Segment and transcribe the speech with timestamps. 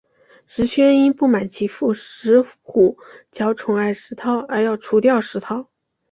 [0.47, 2.97] 石宣因不满其父石虎
[3.29, 5.69] 较宠爱石韬而要除掉石韬。